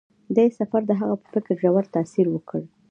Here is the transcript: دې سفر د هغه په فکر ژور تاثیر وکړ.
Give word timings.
دې 0.35 0.45
سفر 0.57 0.81
د 0.87 0.91
هغه 0.99 1.15
په 1.21 1.27
فکر 1.33 1.53
ژور 1.61 1.85
تاثیر 1.95 2.27
وکړ. 2.31 2.61